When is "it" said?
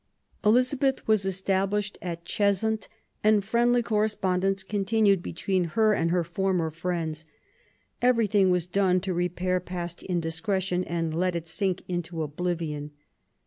11.35-11.47